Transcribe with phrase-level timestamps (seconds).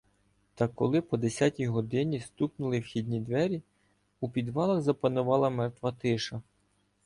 [0.55, 3.61] Та коли по десятій годині стукнули вхідні двері—
[4.19, 6.41] у підвалах запанувала мертва тиша.